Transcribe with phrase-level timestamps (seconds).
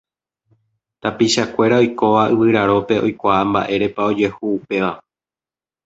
[1.03, 4.91] Tapichakuéra oikóva Yvyrarópe oikuaa mba'érepa ojehu upéva.